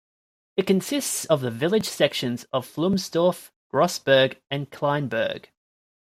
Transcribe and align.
It 0.57 0.65
consists 0.65 1.25
of 1.25 1.41
the 1.41 1.51
village 1.51 1.85
sections 1.85 2.45
of 2.51 2.65
Flums-Dorf, 2.65 3.51
Grossberg 3.71 4.37
and 4.49 4.67
Kleinberg. 4.71 5.49